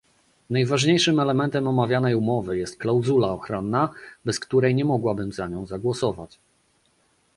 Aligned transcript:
Najważniejszym 0.49 1.19
elementem 1.19 1.67
omawianej 1.67 2.15
umowy 2.15 2.57
jest 2.57 2.77
klauzula 2.79 3.27
ochronna, 3.31 3.89
bez 4.25 4.39
której 4.39 4.75
nie 4.75 4.85
mogłabym 4.85 5.31
za 5.31 5.47
nią 5.47 5.65
zagłosować 5.65 6.39